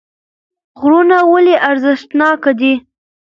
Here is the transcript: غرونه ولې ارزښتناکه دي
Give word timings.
غرونه 0.79 1.17
ولې 1.31 1.55
ارزښتناکه 1.69 2.51
دي 2.59 2.73